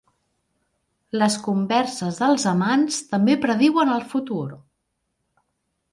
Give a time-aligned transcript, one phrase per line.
[1.23, 4.43] Les converses dels amants també prediuen el futur.